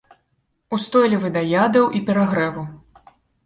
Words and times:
Устойлівы 0.77 1.31
да 1.37 1.45
ядаў 1.65 1.85
і 1.99 2.05
перагрэву. 2.11 2.69